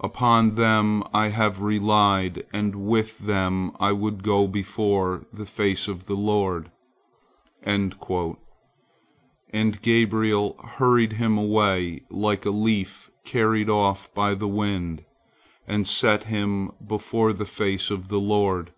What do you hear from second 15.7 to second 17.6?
set him before the